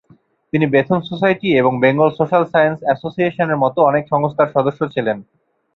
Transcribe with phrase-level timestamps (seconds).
[0.53, 5.17] তিনি Bethune society এবং Bengal social science অ্যাসোসিয়েশনের মতো অনেক সংস্থার সদস্য ছিলেন।